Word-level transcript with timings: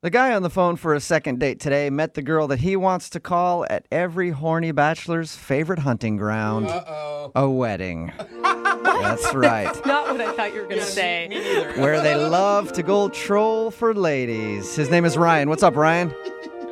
The 0.00 0.10
guy 0.10 0.32
on 0.32 0.42
the 0.44 0.50
phone 0.50 0.76
for 0.76 0.94
a 0.94 1.00
second 1.00 1.40
date 1.40 1.58
today 1.58 1.90
met 1.90 2.14
the 2.14 2.22
girl 2.22 2.46
that 2.48 2.60
he 2.60 2.76
wants 2.76 3.10
to 3.10 3.18
call 3.20 3.66
at 3.68 3.84
every 3.90 4.30
horny 4.30 4.70
bachelor's 4.70 5.34
favorite 5.34 5.80
hunting 5.80 6.16
ground 6.16 6.68
Uh-oh. 6.68 7.32
a 7.34 7.50
wedding. 7.50 8.12
That's 8.44 9.34
right. 9.34 9.74
Not 9.84 10.06
what 10.12 10.20
I 10.20 10.32
thought 10.36 10.54
you 10.54 10.60
were 10.60 10.68
going 10.68 10.78
to 10.78 10.86
say. 10.86 11.26
Me 11.28 11.40
neither. 11.40 11.80
Where 11.82 12.00
they 12.00 12.14
love 12.14 12.72
to 12.74 12.82
go 12.84 13.08
troll 13.08 13.72
for 13.72 13.92
ladies. 13.92 14.76
His 14.76 14.88
name 14.88 15.04
is 15.04 15.16
Ryan. 15.16 15.48
What's 15.48 15.64
up, 15.64 15.74
Ryan? 15.74 16.10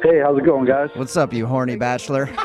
Hey, 0.05 0.20
how's 0.20 0.38
it 0.38 0.45
going, 0.45 0.64
guys? 0.64 0.91
What's 0.95 1.16
up, 1.16 1.33
you 1.33 1.47
horny 1.47 1.74
bachelor? 1.77 2.30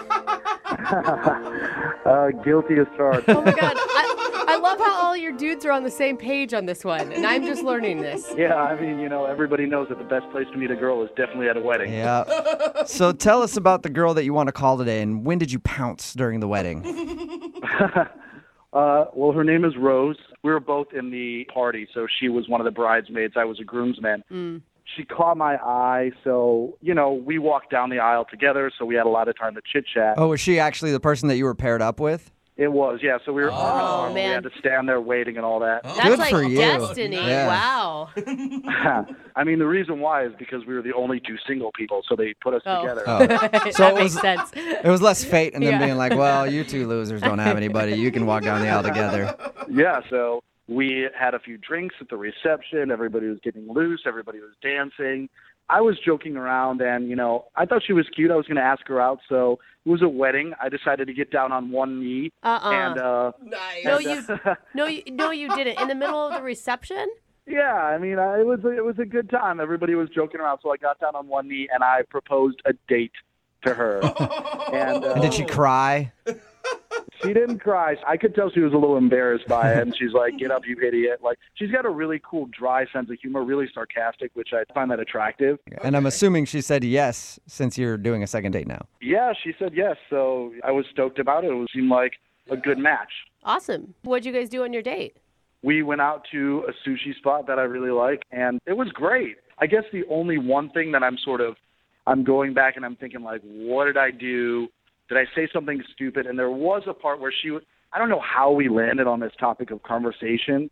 Uh, 2.03 2.29
guilty 2.43 2.73
as 2.79 2.87
charged. 2.97 3.29
Oh 3.29 3.41
my 3.41 3.51
god, 3.51 3.73
I, 3.77 4.45
I 4.49 4.57
love 4.57 4.79
how 4.79 5.05
all 5.05 5.15
your 5.31 5.37
dudes 5.39 5.65
are 5.65 5.71
on 5.71 5.83
the 5.83 5.91
same 5.91 6.17
page 6.17 6.53
on 6.53 6.65
this 6.65 6.83
one, 6.83 7.11
and 7.13 7.25
I'm 7.25 7.45
just 7.45 7.63
learning 7.63 8.01
this. 8.01 8.33
yeah, 8.37 8.55
I 8.55 8.79
mean, 8.79 8.99
you 8.99 9.07
know, 9.07 9.25
everybody 9.25 9.65
knows 9.65 9.87
that 9.89 9.97
the 9.97 10.03
best 10.03 10.29
place 10.31 10.45
to 10.51 10.57
meet 10.57 10.71
a 10.71 10.75
girl 10.75 11.01
is 11.03 11.09
definitely 11.15 11.47
at 11.47 11.55
a 11.57 11.61
wedding. 11.61 11.91
Yeah. 11.93 12.23
So 12.85 13.11
tell 13.11 13.43
us 13.43 13.57
about 13.57 13.83
the 13.83 13.89
girl 13.89 14.15
that 14.15 14.23
you 14.23 14.33
want 14.33 14.47
to 14.47 14.51
call 14.51 14.77
today 14.77 15.01
and 15.01 15.23
when 15.23 15.37
did 15.37 15.51
you 15.51 15.59
pounce 15.59 16.13
during 16.13 16.39
the 16.39 16.47
wedding? 16.47 16.83
Uh, 18.73 19.03
well, 19.13 19.33
her 19.33 19.43
name 19.43 19.65
is 19.65 19.75
Rose. 19.75 20.15
We 20.43 20.51
were 20.51 20.61
both 20.61 20.93
in 20.93 21.11
the 21.11 21.45
party, 21.53 21.89
so 21.93 22.07
she 22.21 22.29
was 22.29 22.47
one 22.47 22.61
of 22.61 22.65
the 22.65 22.71
bridesmaids. 22.71 23.33
I 23.35 23.43
was 23.43 23.59
a 23.59 23.65
groomsman. 23.65 24.23
She 24.95 25.03
caught 25.03 25.35
my 25.35 25.57
eye, 25.57 26.11
so 26.23 26.77
you 26.79 26.93
know, 26.93 27.11
we 27.11 27.37
walked 27.37 27.69
down 27.69 27.89
the 27.89 27.99
aisle 27.99 28.25
together, 28.31 28.71
so 28.79 28.85
we 28.85 28.95
had 28.95 29.05
a 29.05 29.09
lot 29.09 29.27
of 29.27 29.37
time 29.37 29.55
to 29.55 29.61
chit 29.69 29.83
chat. 29.93 30.13
Oh, 30.17 30.27
was 30.27 30.39
she 30.39 30.57
actually 30.57 30.93
the 30.93 31.01
person 31.01 31.27
that 31.27 31.35
you 31.35 31.43
were 31.43 31.53
paired 31.53 31.81
up 31.81 31.99
with? 31.99 32.31
It 32.57 32.71
was, 32.71 32.99
yeah. 33.01 33.17
So 33.25 33.31
we 33.33 33.41
were 33.43 33.49
oh, 33.49 33.55
in 33.55 33.59
arm. 33.61 34.09
We 34.13 34.21
man. 34.21 34.33
had 34.35 34.43
to 34.43 34.59
stand 34.59 34.87
there 34.87 34.99
waiting 35.01 35.37
and 35.37 35.45
all 35.45 35.59
that. 35.61 35.81
Oh. 35.83 35.95
That's 35.95 36.09
Good 36.09 36.19
like 36.19 36.29
for 36.29 36.43
you. 36.43 36.57
destiny. 36.57 37.15
Yeah. 37.15 37.47
Wow. 37.47 38.09
I 39.35 39.43
mean, 39.43 39.57
the 39.57 39.65
reason 39.65 39.99
why 39.99 40.25
is 40.25 40.33
because 40.37 40.65
we 40.65 40.73
were 40.73 40.81
the 40.81 40.93
only 40.93 41.19
two 41.21 41.37
single 41.47 41.71
people, 41.71 42.03
so 42.07 42.15
they 42.15 42.33
put 42.41 42.53
us 42.53 42.61
Oh. 42.65 42.81
together. 42.81 43.03
Oh. 43.07 43.19
that 43.25 43.73
So 43.73 43.87
it 43.87 43.95
makes 43.95 44.13
was- 44.13 44.21
sense. 44.21 44.51
It 44.55 44.85
was 44.85 45.01
less 45.01 45.23
fate 45.23 45.53
and 45.53 45.63
them 45.63 45.71
Yeah. 45.79 45.85
being 45.85 45.97
like, 45.97 46.13
well, 46.13 46.45
you 46.49 46.63
two 46.63 46.87
losers 46.87 47.21
don't 47.21 47.39
have 47.39 47.57
anybody. 47.57 47.93
You 47.93 48.11
can 48.11 48.25
walk 48.25 48.43
down 48.43 48.61
the 48.61 48.67
aisle 48.69 48.83
together. 48.83 49.33
Yeah, 49.69 50.01
so 50.09 50.43
we 50.67 51.07
had 51.17 51.33
a 51.33 51.39
few 51.39 51.57
drinks 51.57 51.95
at 52.01 52.09
the 52.09 52.17
reception. 52.17 52.91
Everybody 52.91 53.27
was 53.27 53.39
getting 53.43 53.67
loose. 53.71 54.01
Everybody 54.05 54.39
was 54.39 54.51
dancing. 54.61 55.29
I 55.71 55.81
was 55.81 55.97
joking 56.05 56.35
around, 56.35 56.81
and 56.81 57.09
you 57.09 57.15
know, 57.15 57.45
I 57.55 57.65
thought 57.65 57.81
she 57.85 57.93
was 57.93 58.05
cute. 58.15 58.29
I 58.31 58.35
was 58.35 58.45
going 58.45 58.57
to 58.57 58.61
ask 58.63 58.85
her 58.87 58.99
out, 58.99 59.19
so 59.29 59.59
it 59.85 59.89
was 59.89 60.01
a 60.01 60.09
wedding. 60.09 60.53
I 60.61 60.69
decided 60.69 61.07
to 61.07 61.13
get 61.13 61.31
down 61.31 61.51
on 61.51 61.71
one 61.71 61.99
knee, 62.01 62.31
Uh-uh. 62.43 62.69
and 62.71 62.99
uh, 62.99 63.31
Nice. 63.43 63.85
No, 63.85 63.95
and, 63.97 64.05
you, 64.05 64.35
uh, 64.45 64.55
no, 64.75 64.85
you, 64.87 65.03
no, 65.09 65.31
you 65.31 65.47
didn't. 65.55 65.79
In 65.81 65.87
the 65.87 65.95
middle 65.95 66.19
of 66.27 66.33
the 66.35 66.41
reception. 66.43 67.07
yeah, 67.47 67.73
I 67.73 67.97
mean, 67.97 68.19
I, 68.19 68.41
it 68.41 68.45
was 68.45 68.59
it 68.65 68.83
was 68.83 68.99
a 68.99 69.05
good 69.05 69.29
time. 69.29 69.59
Everybody 69.59 69.95
was 69.95 70.09
joking 70.09 70.41
around, 70.41 70.59
so 70.61 70.71
I 70.73 70.77
got 70.77 70.99
down 70.99 71.15
on 71.15 71.27
one 71.27 71.47
knee 71.47 71.67
and 71.73 71.83
I 71.83 72.01
proposed 72.09 72.61
a 72.65 72.73
date 72.87 73.13
to 73.65 73.73
her. 73.73 73.99
and 74.73 75.03
uh, 75.05 75.11
And 75.13 75.21
did 75.21 75.33
she 75.33 75.45
cry? 75.45 76.11
She 77.23 77.33
didn't 77.33 77.59
cry. 77.59 77.95
I 78.07 78.17
could 78.17 78.33
tell 78.33 78.49
she 78.49 78.61
was 78.61 78.73
a 78.73 78.77
little 78.77 78.97
embarrassed 78.97 79.47
by 79.47 79.73
it, 79.73 79.79
and 79.79 79.95
she's 79.95 80.13
like, 80.13 80.37
"Get 80.37 80.51
up, 80.51 80.65
you 80.65 80.77
idiot!" 80.81 81.19
Like 81.21 81.37
she's 81.55 81.71
got 81.71 81.85
a 81.85 81.89
really 81.89 82.19
cool, 82.23 82.47
dry 82.47 82.85
sense 82.91 83.09
of 83.09 83.17
humor, 83.19 83.43
really 83.43 83.69
sarcastic, 83.73 84.31
which 84.33 84.49
I 84.53 84.63
find 84.73 84.89
that 84.91 84.99
attractive. 84.99 85.59
And 85.83 85.95
I'm 85.95 86.05
assuming 86.05 86.45
she 86.45 86.61
said 86.61 86.83
yes 86.83 87.39
since 87.47 87.77
you're 87.77 87.97
doing 87.97 88.23
a 88.23 88.27
second 88.27 88.53
date 88.53 88.67
now. 88.67 88.85
Yeah, 89.01 89.33
she 89.43 89.53
said 89.59 89.73
yes, 89.75 89.97
so 90.09 90.53
I 90.63 90.71
was 90.71 90.85
stoked 90.91 91.19
about 91.19 91.43
it. 91.43 91.51
It 91.51 91.69
seemed 91.73 91.89
like 91.89 92.13
a 92.49 92.57
good 92.57 92.77
match. 92.77 93.11
Awesome. 93.43 93.93
What'd 94.03 94.25
you 94.25 94.31
guys 94.31 94.49
do 94.49 94.63
on 94.63 94.73
your 94.73 94.81
date? 94.83 95.17
We 95.63 95.83
went 95.83 96.01
out 96.01 96.25
to 96.31 96.65
a 96.67 96.89
sushi 96.89 97.15
spot 97.15 97.45
that 97.47 97.59
I 97.59 97.63
really 97.63 97.91
like, 97.91 98.23
and 98.31 98.59
it 98.65 98.73
was 98.73 98.89
great. 98.89 99.37
I 99.59 99.67
guess 99.67 99.83
the 99.91 100.03
only 100.09 100.39
one 100.39 100.71
thing 100.71 100.91
that 100.93 101.03
I'm 101.03 101.17
sort 101.19 101.39
of, 101.39 101.55
I'm 102.07 102.23
going 102.23 102.55
back 102.55 102.77
and 102.77 102.85
I'm 102.85 102.95
thinking 102.95 103.21
like, 103.21 103.41
what 103.43 103.85
did 103.85 103.95
I 103.95 104.09
do? 104.09 104.69
Did 105.11 105.17
I 105.17 105.25
say 105.35 105.49
something 105.51 105.83
stupid? 105.91 106.25
And 106.25 106.39
there 106.39 106.49
was 106.49 106.83
a 106.87 106.93
part 106.93 107.19
where 107.19 107.33
she, 107.33 107.49
w- 107.49 107.65
I 107.91 107.99
don't 107.99 108.07
know 108.07 108.21
how 108.21 108.49
we 108.51 108.69
landed 108.69 109.07
on 109.07 109.19
this 109.19 109.33
topic 109.37 109.69
of 109.69 109.83
conversation, 109.83 110.69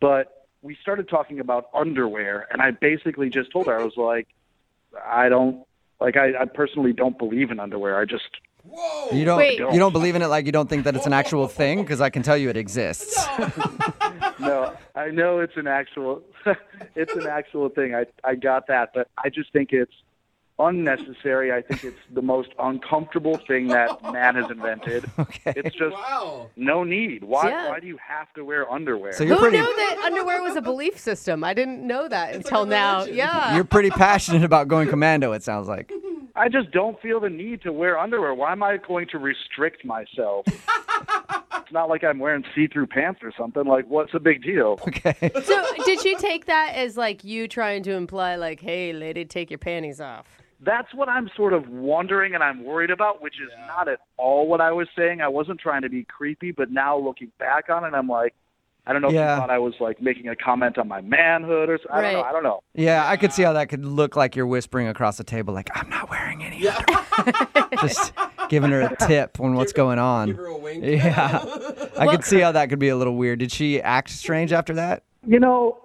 but 0.00 0.46
we 0.62 0.78
started 0.80 1.10
talking 1.10 1.40
about 1.40 1.68
underwear, 1.74 2.48
and 2.50 2.62
I 2.62 2.70
basically 2.70 3.28
just 3.28 3.52
told 3.52 3.66
her 3.66 3.78
I 3.78 3.84
was 3.84 3.98
like, 3.98 4.28
I 5.06 5.28
don't, 5.28 5.66
like, 6.00 6.16
I, 6.16 6.32
I 6.40 6.44
personally 6.46 6.94
don't 6.94 7.18
believe 7.18 7.50
in 7.50 7.60
underwear. 7.60 8.00
I 8.00 8.06
just, 8.06 8.24
Whoa. 8.64 9.10
You 9.12 9.26
don't 9.26 9.36
Wait. 9.36 9.58
you 9.58 9.78
don't 9.78 9.92
believe 9.92 10.14
in 10.14 10.22
it 10.22 10.28
like 10.28 10.46
you 10.46 10.52
don't 10.52 10.70
think 10.70 10.84
that 10.84 10.96
it's 10.96 11.04
an 11.04 11.12
actual 11.12 11.48
thing 11.48 11.82
because 11.82 12.00
I 12.00 12.08
can 12.08 12.22
tell 12.22 12.36
you 12.38 12.48
it 12.48 12.56
exists. 12.56 13.16
no, 14.38 14.74
I 14.94 15.10
know 15.10 15.40
it's 15.40 15.56
an 15.56 15.66
actual, 15.66 16.22
it's 16.94 17.12
an 17.14 17.26
actual 17.26 17.68
thing. 17.68 17.94
I 17.94 18.06
I 18.24 18.36
got 18.36 18.68
that, 18.68 18.92
but 18.94 19.08
I 19.18 19.30
just 19.30 19.52
think 19.52 19.72
it's 19.72 19.92
unnecessary. 20.58 21.52
I 21.52 21.62
think 21.62 21.84
it's 21.84 21.98
the 22.12 22.22
most 22.22 22.50
uncomfortable 22.58 23.38
thing 23.48 23.68
that 23.68 24.02
man 24.12 24.34
has 24.36 24.50
invented. 24.50 25.04
Okay. 25.18 25.52
It's 25.56 25.76
just 25.76 25.94
Wow. 25.94 26.50
no 26.56 26.84
need. 26.84 27.24
Why 27.24 27.48
Yeah. 27.48 27.68
why 27.68 27.80
do 27.80 27.86
you 27.86 27.98
have 28.06 28.32
to 28.34 28.44
wear 28.44 28.70
underwear? 28.70 29.12
So 29.12 29.24
you're 29.24 29.36
Who 29.36 29.42
pretty 29.42 29.58
knew 29.58 29.76
that 29.76 30.02
underwear 30.04 30.42
was 30.42 30.56
a 30.56 30.62
belief 30.62 30.98
system? 30.98 31.44
I 31.44 31.54
didn't 31.54 31.86
know 31.86 32.08
that 32.08 32.34
until 32.34 32.60
like 32.60 32.68
now. 32.70 33.04
Yeah. 33.04 33.54
you're 33.54 33.64
pretty 33.64 33.90
passionate 33.90 34.42
about 34.44 34.68
going 34.68 34.88
commando. 34.88 35.32
It 35.32 35.42
sounds 35.42 35.68
like. 35.68 35.92
I 36.34 36.48
just 36.48 36.70
don't 36.70 37.00
feel 37.00 37.20
the 37.20 37.28
need 37.28 37.60
to 37.62 37.72
wear 37.72 37.98
underwear. 37.98 38.34
Why 38.34 38.52
am 38.52 38.62
I 38.62 38.78
going 38.78 39.06
to 39.08 39.18
restrict 39.18 39.84
myself? 39.84 40.46
it's 40.46 41.72
not 41.72 41.88
like 41.90 42.02
I'm 42.04 42.18
wearing 42.18 42.44
see-through 42.54 42.86
pants 42.86 43.20
or 43.22 43.32
something. 43.38 43.64
Like, 43.64 43.86
what's 43.88 44.12
the 44.12 44.20
big 44.20 44.42
deal? 44.42 44.78
Okay. 44.88 45.30
so 45.44 45.64
did 45.84 46.00
she 46.00 46.14
take 46.16 46.46
that 46.46 46.74
as 46.74 46.96
like 46.96 47.22
you 47.24 47.48
trying 47.48 47.82
to 47.84 47.92
imply 47.92 48.36
like, 48.36 48.60
hey, 48.60 48.92
lady, 48.92 49.24
take 49.24 49.50
your 49.50 49.58
panties 49.58 50.00
off? 50.00 50.41
That's 50.64 50.94
what 50.94 51.08
I'm 51.08 51.28
sort 51.36 51.52
of 51.54 51.68
wondering 51.68 52.34
and 52.34 52.42
I'm 52.42 52.62
worried 52.64 52.90
about, 52.90 53.20
which 53.20 53.34
is 53.40 53.50
not 53.66 53.88
at 53.88 53.98
all 54.16 54.46
what 54.46 54.60
I 54.60 54.70
was 54.72 54.86
saying. 54.96 55.20
I 55.20 55.28
wasn't 55.28 55.58
trying 55.60 55.82
to 55.82 55.88
be 55.88 56.04
creepy, 56.04 56.52
but 56.52 56.70
now 56.70 56.96
looking 56.96 57.32
back 57.38 57.68
on 57.68 57.84
it, 57.84 57.94
I'm 57.94 58.06
like, 58.08 58.34
I 58.86 58.92
don't 58.92 59.02
know 59.02 59.10
Yeah. 59.10 59.32
if 59.34 59.36
you 59.36 59.40
thought 59.42 59.50
I 59.50 59.58
was 59.58 59.74
like 59.80 60.00
making 60.02 60.28
a 60.28 60.36
comment 60.36 60.76
on 60.78 60.88
my 60.88 61.00
manhood 61.00 61.68
or 61.68 61.74
s- 61.74 61.80
I 61.90 62.00
don't 62.00 62.12
know. 62.14 62.22
I 62.22 62.32
don't 62.32 62.42
know. 62.42 62.62
Yeah, 62.74 63.08
I 63.08 63.16
could 63.16 63.32
see 63.32 63.42
how 63.42 63.52
that 63.54 63.68
could 63.68 63.84
look 63.84 64.16
like 64.16 64.34
you're 64.36 64.46
whispering 64.46 64.88
across 64.88 65.16
the 65.18 65.24
table, 65.24 65.52
like 65.54 65.68
I'm 65.74 65.88
not 65.88 66.10
wearing 66.10 66.42
any. 66.44 66.58
Yeah. 66.60 66.80
Just 67.80 68.12
giving 68.48 68.70
her 68.70 68.80
a 68.82 68.96
tip 69.06 69.40
on 69.40 69.54
what's 69.54 69.72
going 69.72 69.96
Give 69.96 70.04
on. 70.04 70.30
her 70.34 70.46
a 70.46 70.56
wink. 70.56 70.84
Yeah, 70.84 71.44
I 71.98 72.06
could 72.08 72.24
see 72.24 72.40
how 72.40 72.52
that 72.52 72.68
could 72.70 72.78
be 72.78 72.88
a 72.88 72.96
little 72.96 73.16
weird. 73.16 73.38
Did 73.40 73.50
she 73.52 73.80
act 73.80 74.10
strange 74.10 74.52
after 74.52 74.74
that? 74.74 75.02
You 75.26 75.38
know, 75.40 75.78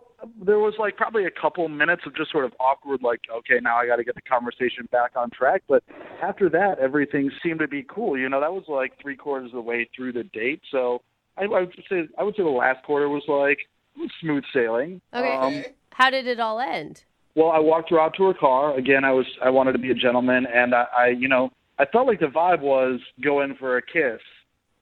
there 0.47 0.59
was 0.59 0.73
like 0.79 0.97
probably 0.97 1.25
a 1.25 1.31
couple 1.31 1.67
minutes 1.67 2.01
of 2.07 2.15
just 2.15 2.31
sort 2.31 2.45
of 2.45 2.53
awkward, 2.59 3.03
like, 3.03 3.21
okay, 3.31 3.59
now 3.61 3.77
I 3.77 3.85
got 3.85 3.97
to 3.97 4.03
get 4.03 4.15
the 4.15 4.21
conversation 4.21 4.87
back 4.91 5.11
on 5.15 5.29
track. 5.29 5.61
But 5.67 5.83
after 6.23 6.49
that, 6.49 6.79
everything 6.79 7.29
seemed 7.43 7.59
to 7.59 7.67
be 7.67 7.83
cool. 7.83 8.17
You 8.17 8.29
know, 8.29 8.41
that 8.41 8.51
was 8.51 8.63
like 8.67 8.93
three 9.01 9.15
quarters 9.15 9.49
of 9.49 9.55
the 9.55 9.61
way 9.61 9.87
through 9.95 10.13
the 10.13 10.23
date. 10.23 10.61
So 10.71 11.01
I, 11.37 11.43
I 11.43 11.59
would 11.59 11.73
say 11.89 12.07
I 12.17 12.23
would 12.23 12.35
say 12.35 12.43
the 12.43 12.49
last 12.49 12.83
quarter 12.83 13.09
was 13.09 13.23
like 13.27 13.59
was 13.95 14.09
smooth 14.21 14.43
sailing. 14.53 15.01
Okay. 15.13 15.35
Um, 15.35 15.63
How 15.91 16.09
did 16.09 16.25
it 16.25 16.39
all 16.39 16.59
end? 16.59 17.03
well, 17.37 17.51
I 17.51 17.59
walked 17.59 17.91
her 17.91 17.99
out 17.99 18.15
to 18.17 18.23
her 18.23 18.33
car. 18.33 18.75
Again, 18.75 19.05
I 19.05 19.11
was 19.11 19.27
I 19.43 19.51
wanted 19.51 19.73
to 19.73 19.77
be 19.77 19.91
a 19.91 19.93
gentleman, 19.93 20.47
and 20.51 20.73
I, 20.73 20.85
I 20.97 21.07
you 21.09 21.27
know 21.27 21.51
I 21.77 21.85
felt 21.85 22.07
like 22.07 22.19
the 22.19 22.25
vibe 22.25 22.61
was 22.61 22.99
go 23.23 23.41
in 23.41 23.55
for 23.55 23.77
a 23.77 23.81
kiss, 23.81 24.19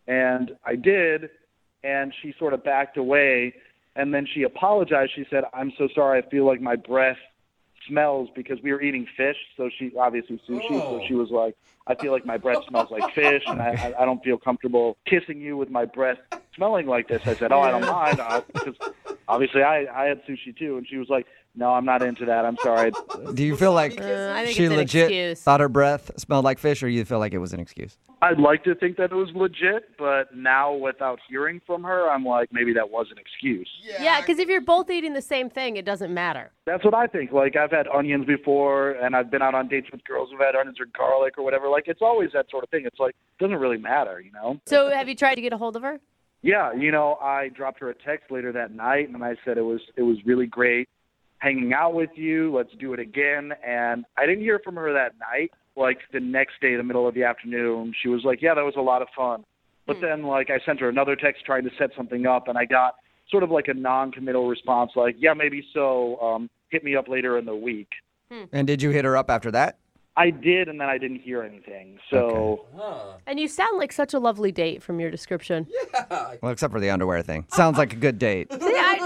and 0.07 0.51
I 0.65 0.75
did, 0.75 1.29
and 1.83 2.13
she 2.21 2.33
sort 2.39 2.53
of 2.53 2.63
backed 2.63 2.95
away, 2.95 3.53
and 3.95 4.13
then 4.13 4.27
she 4.33 4.43
apologized. 4.43 5.13
She 5.15 5.25
said, 5.29 5.43
"I'm 5.53 5.71
so 5.77 5.87
sorry. 5.95 6.21
I 6.21 6.29
feel 6.29 6.45
like 6.45 6.61
my 6.61 6.75
breath 6.75 7.17
smells 7.87 8.29
because 8.35 8.57
we 8.63 8.71
were 8.71 8.81
eating 8.81 9.07
fish. 9.15 9.37
So 9.57 9.69
she 9.77 9.91
obviously 9.97 10.41
sushi. 10.47 10.67
So 10.69 10.99
Oh. 11.01 11.01
she 11.07 11.13
was 11.13 11.29
like, 11.29 11.55
I 11.87 11.95
feel 11.95 12.11
like 12.11 12.25
my 12.25 12.37
breath 12.37 12.63
smells 12.67 12.89
like 12.89 13.13
fish, 13.13 13.43
and 13.45 13.61
I, 13.61 13.93
I, 13.99 14.05
don't 14.05 14.23
feel 14.23 14.37
comfortable 14.39 14.97
kissing 15.05 15.39
you 15.39 15.55
with 15.55 15.69
my 15.69 15.85
breath 15.85 16.17
smelling 16.55 16.87
like 16.87 17.07
this. 17.07 17.21
I 17.27 17.35
said, 17.35 17.51
Oh, 17.51 17.61
I 17.61 17.69
don't 17.69 17.85
mind, 17.85 18.19
because 18.53 18.75
obviously 19.27 19.63
I 19.63 19.85
I 20.03 20.05
had 20.05 20.21
sushi 20.25 20.55
too, 20.57 20.77
and 20.77 20.87
she 20.87 20.97
was 20.97 21.09
like, 21.09 21.25
No, 21.55 21.71
I'm 21.73 21.85
not 21.85 22.01
into 22.01 22.25
that. 22.25 22.45
I'm 22.45 22.57
sorry. 22.63 22.91
Do 23.33 23.43
you 23.43 23.55
feel 23.55 23.73
like 23.73 23.99
Uh, 23.99 24.33
I 24.35 24.51
she 24.51 24.67
legit 24.69 25.03
excuse. 25.05 25.41
thought 25.41 25.59
her 25.59 25.69
breath 25.69 26.11
smelled 26.17 26.45
like 26.45 26.59
fish, 26.59 26.83
or 26.83 26.87
you 26.89 27.05
feel 27.05 27.19
like 27.19 27.33
it 27.33 27.39
was 27.39 27.53
an 27.53 27.59
excuse? 27.59 27.97
I'd 28.21 28.39
like 28.39 28.63
to 28.63 28.73
think 28.73 28.97
that 28.97 29.11
it 29.11 29.15
was 29.15 29.29
legit, 29.35 29.97
but 29.99 30.35
now 30.35 30.73
without 30.73 31.19
hearing 31.29 31.61
from 31.67 31.83
her, 31.83 32.09
I'm 32.09 32.23
like, 32.25 32.47
maybe 32.51 32.73
that 32.73 32.89
was 32.89 33.07
an 33.11 33.17
excuse. 33.19 33.69
Yeah, 33.99 34.19
because 34.21 34.39
if 34.39 34.47
you're 34.47 34.61
both 34.61 34.89
eating 34.89 35.13
the 35.13 35.21
same 35.21 35.49
thing, 35.49 35.75
it 35.75 35.85
doesn't 35.85 36.13
matter. 36.13 36.51
That's 36.65 36.83
what 36.83 36.93
I 36.93 37.07
think. 37.07 37.31
Like 37.31 37.55
I've 37.55 37.71
had 37.71 37.87
onions 37.87 38.25
before, 38.25 38.91
and 38.91 39.15
I've 39.15 39.29
been 39.29 39.41
out 39.41 39.53
on 39.53 39.67
dates 39.67 39.87
with 39.91 40.03
girls 40.05 40.29
who've 40.31 40.39
had 40.39 40.55
onions 40.55 40.79
or 40.79 40.87
garlic 40.97 41.37
or 41.37 41.43
whatever. 41.43 41.67
Like 41.69 41.83
it's 41.87 42.01
always 42.01 42.31
that 42.33 42.49
sort 42.49 42.63
of 42.63 42.69
thing. 42.69 42.85
It's 42.85 42.99
like 42.99 43.15
it 43.39 43.43
doesn't 43.43 43.57
really 43.57 43.77
matter, 43.77 44.19
you 44.21 44.31
know. 44.31 44.59
So 44.65 44.89
have 44.89 45.07
you 45.09 45.15
tried 45.15 45.35
to 45.35 45.41
get 45.41 45.53
a 45.53 45.57
hold 45.57 45.75
of 45.75 45.83
her? 45.83 45.99
Yeah, 46.45 46.73
you 46.73 46.91
know, 46.91 47.15
I 47.15 47.49
dropped 47.49 47.79
her 47.79 47.89
a 47.89 47.95
text 47.95 48.29
later 48.29 48.51
that 48.51 48.71
night, 48.71 49.09
and 49.09 49.23
I 49.23 49.35
said 49.43 49.57
it 49.57 49.63
was 49.63 49.81
it 49.95 50.03
was 50.03 50.17
really 50.27 50.45
great 50.45 50.87
hanging 51.39 51.73
out 51.73 51.95
with 51.95 52.11
you. 52.13 52.55
Let's 52.55 52.69
do 52.79 52.93
it 52.93 52.99
again. 52.99 53.51
And 53.65 54.05
I 54.15 54.27
didn't 54.27 54.41
hear 54.41 54.59
from 54.63 54.75
her 54.75 54.93
that 54.93 55.13
night. 55.19 55.51
Like 55.75 55.97
the 56.13 56.19
next 56.19 56.61
day, 56.61 56.75
the 56.75 56.83
middle 56.83 57.07
of 57.07 57.15
the 57.15 57.23
afternoon, 57.23 57.95
she 57.99 58.09
was 58.09 58.23
like, 58.23 58.43
"Yeah, 58.43 58.53
that 58.53 58.61
was 58.61 58.75
a 58.77 58.81
lot 58.81 59.01
of 59.01 59.07
fun." 59.17 59.43
But 59.87 60.01
then, 60.01 60.23
like, 60.23 60.51
I 60.51 60.59
sent 60.65 60.79
her 60.81 60.89
another 60.89 61.15
text 61.15 61.45
trying 61.45 61.63
to 61.63 61.71
set 61.79 61.89
something 61.97 62.27
up, 62.27 62.47
and 62.47 62.59
I 62.59 62.65
got 62.65 62.95
sort 63.29 63.41
of 63.41 63.49
like 63.49 63.67
a 63.67 63.73
non-committal 63.73 64.47
response, 64.47 64.91
like, 64.95 65.15
"Yeah, 65.17 65.33
maybe 65.33 65.65
so. 65.73 66.19
Um, 66.21 66.49
hit 66.69 66.83
me 66.83 66.95
up 66.95 67.07
later 67.07 67.39
in 67.39 67.45
the 67.45 67.55
week." 67.55 67.89
And 68.51 68.67
did 68.67 68.83
you 68.83 68.91
hit 68.91 69.03
her 69.03 69.17
up 69.17 69.31
after 69.31 69.49
that? 69.49 69.79
I 70.17 70.29
did, 70.29 70.69
and 70.69 70.79
then 70.79 70.87
I 70.87 70.97
didn't 70.97 71.19
hear 71.19 71.43
anything. 71.43 71.99
So 72.09 72.65
And 73.27 73.39
you 73.39 73.47
sound 73.47 73.77
like 73.77 73.91
such 73.91 74.13
a 74.13 74.19
lovely 74.19 74.51
date 74.51 74.81
from 74.81 74.99
your 74.99 75.11
description. 75.11 75.67
Yeah. 75.93 76.35
Well, 76.41 76.51
except 76.51 76.71
for 76.71 76.79
the 76.79 76.89
underwear 76.89 77.21
thing. 77.21 77.45
Sounds 77.49 77.77
like 77.77 77.91
a 77.91 77.97
good 77.97 78.17
date. 78.17 78.51
See, 78.53 78.59
I, 78.61 78.97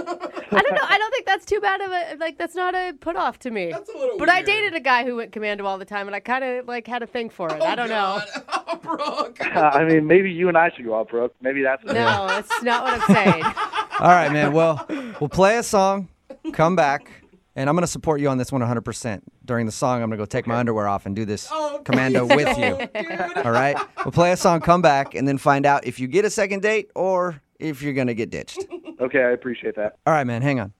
I 0.51 0.61
don't 0.61 0.75
know. 0.75 0.85
I 0.87 0.97
don't 0.99 1.11
think 1.11 1.25
that's 1.25 1.45
too 1.45 1.59
bad 1.61 1.81
of 1.81 1.91
a 1.91 2.15
like. 2.19 2.37
That's 2.37 2.55
not 2.55 2.75
a 2.75 2.93
put 2.99 3.15
off 3.15 3.39
to 3.39 3.51
me. 3.51 3.71
That's 3.71 3.89
a 3.89 3.97
little 3.97 4.17
But 4.19 4.29
I 4.29 4.41
dated 4.43 4.75
a 4.75 4.79
guy 4.79 5.03
who 5.03 5.15
went 5.15 5.31
commando 5.31 5.65
all 5.65 5.77
the 5.77 5.85
time, 5.85 6.07
and 6.07 6.15
I 6.15 6.19
kind 6.19 6.43
of 6.43 6.67
like 6.67 6.85
had 6.85 7.01
a 7.01 7.07
thing 7.07 7.29
for 7.29 7.49
it. 7.49 7.59
Oh, 7.59 7.65
I 7.65 7.75
don't 7.75 7.89
know. 7.89 8.17
know. 8.17 8.43
Oh, 8.71 8.75
Brooke. 8.77 9.43
I 9.55 9.83
mean, 9.83 10.05
maybe 10.05 10.31
you 10.31 10.47
and 10.47 10.57
I 10.57 10.69
should 10.75 10.85
go 10.85 10.99
out, 10.99 11.09
Brooke. 11.09 11.33
Maybe 11.41 11.63
that's 11.63 11.83
No, 11.85 12.27
that's 12.27 12.61
not 12.61 12.83
what 12.83 13.01
I'm 13.01 13.15
saying. 13.15 13.43
All 13.43 14.09
right, 14.09 14.31
man. 14.31 14.53
Well, 14.53 14.85
we'll 15.19 15.29
play 15.29 15.57
a 15.57 15.63
song, 15.63 16.07
come 16.53 16.75
back, 16.75 17.09
and 17.55 17.67
I'm 17.67 17.75
going 17.75 17.81
to 17.83 17.87
support 17.87 18.21
you 18.21 18.29
on 18.29 18.37
this 18.37 18.51
one 18.51 18.61
100%. 18.61 19.21
During 19.49 19.65
the 19.65 19.71
song, 19.71 20.03
I'm 20.03 20.09
going 20.09 20.19
to 20.19 20.21
go 20.21 20.27
take 20.27 20.45
my 20.45 20.57
underwear 20.57 20.87
off 20.87 21.07
and 21.07 21.15
do 21.15 21.25
this 21.25 21.47
Oh, 21.51 21.81
commando 21.83 22.23
with 22.23 22.55
you. 22.55 22.87
All 23.43 23.49
right? 23.49 23.75
We'll 24.05 24.11
play 24.11 24.31
a 24.31 24.37
song, 24.37 24.61
come 24.61 24.83
back, 24.83 25.15
and 25.15 25.27
then 25.27 25.39
find 25.39 25.65
out 25.65 25.87
if 25.87 25.99
you 25.99 26.05
get 26.05 26.23
a 26.23 26.29
second 26.29 26.61
date 26.61 26.91
or 26.93 27.41
if 27.59 27.81
you're 27.81 27.93
going 27.93 28.05
to 28.05 28.13
get 28.13 28.29
ditched. 28.29 28.63
okay. 29.01 29.23
I 29.23 29.31
appreciate 29.31 29.75
that. 29.75 29.95
All 30.05 30.13
right, 30.13 30.23
man. 30.23 30.43
Hang 30.43 30.59
on. 30.59 30.73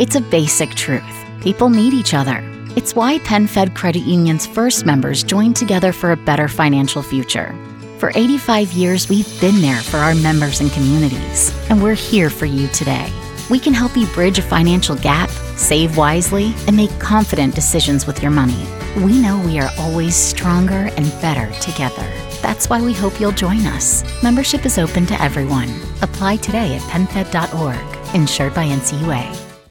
It's 0.00 0.16
a 0.16 0.20
basic 0.20 0.70
truth. 0.70 1.04
People 1.42 1.70
need 1.70 1.94
each 1.94 2.12
other. 2.12 2.40
It's 2.74 2.96
why 2.96 3.20
PenFed 3.20 3.76
Credit 3.76 4.00
Union's 4.02 4.44
first 4.44 4.84
members 4.84 5.22
joined 5.22 5.54
together 5.54 5.92
for 5.92 6.10
a 6.10 6.16
better 6.16 6.48
financial 6.48 7.02
future. 7.02 7.54
For 8.00 8.10
85 8.16 8.72
years, 8.72 9.08
we've 9.08 9.40
been 9.40 9.60
there 9.60 9.80
for 9.80 9.98
our 9.98 10.16
members 10.16 10.60
and 10.60 10.72
communities, 10.72 11.54
and 11.70 11.80
we're 11.80 11.94
here 11.94 12.30
for 12.30 12.46
you 12.46 12.66
today. 12.66 13.12
We 13.50 13.58
can 13.58 13.74
help 13.74 13.96
you 13.96 14.06
bridge 14.08 14.38
a 14.38 14.42
financial 14.42 14.96
gap, 14.96 15.28
save 15.56 15.96
wisely, 15.96 16.54
and 16.66 16.76
make 16.76 16.98
confident 16.98 17.54
decisions 17.54 18.06
with 18.06 18.22
your 18.22 18.30
money. 18.30 18.66
We 18.96 19.20
know 19.20 19.42
we 19.44 19.58
are 19.58 19.70
always 19.78 20.14
stronger 20.14 20.90
and 20.96 21.10
better 21.20 21.52
together. 21.60 22.08
That's 22.42 22.68
why 22.68 22.80
we 22.80 22.92
hope 22.92 23.20
you'll 23.20 23.32
join 23.32 23.66
us. 23.66 24.04
Membership 24.22 24.66
is 24.66 24.78
open 24.78 25.06
to 25.06 25.22
everyone. 25.22 25.70
Apply 26.02 26.36
today 26.36 26.76
at 26.76 26.82
penfed.org, 26.82 28.14
insured 28.14 28.54
by 28.54 28.66
NCUA. 28.66 29.41